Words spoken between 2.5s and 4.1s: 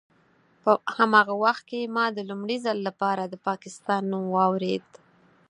ځل لپاره د پاکستان